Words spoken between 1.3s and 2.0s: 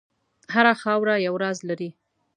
راز لري.